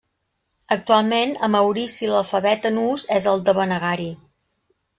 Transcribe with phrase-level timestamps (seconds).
[0.75, 4.13] Actualment, a Maurici l'alfabet en ús és el Devanagari.